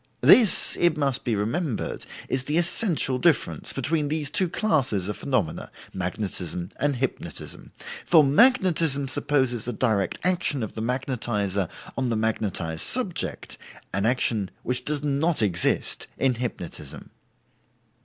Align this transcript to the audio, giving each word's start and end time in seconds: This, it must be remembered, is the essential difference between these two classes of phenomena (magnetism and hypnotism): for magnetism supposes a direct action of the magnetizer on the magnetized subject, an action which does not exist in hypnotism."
This, 0.21 0.75
it 0.79 0.97
must 0.97 1.23
be 1.23 1.35
remembered, 1.35 2.07
is 2.27 2.45
the 2.45 2.57
essential 2.57 3.19
difference 3.19 3.71
between 3.71 4.07
these 4.07 4.31
two 4.31 4.49
classes 4.49 5.07
of 5.07 5.15
phenomena 5.15 5.69
(magnetism 5.93 6.69
and 6.77 6.95
hypnotism): 6.95 7.71
for 8.03 8.23
magnetism 8.23 9.07
supposes 9.07 9.67
a 9.67 9.73
direct 9.73 10.17
action 10.23 10.63
of 10.63 10.73
the 10.73 10.81
magnetizer 10.81 11.69
on 11.95 12.09
the 12.09 12.15
magnetized 12.17 12.81
subject, 12.81 13.59
an 13.93 14.07
action 14.07 14.49
which 14.63 14.83
does 14.85 15.03
not 15.03 15.43
exist 15.43 16.07
in 16.17 16.33
hypnotism." 16.33 17.11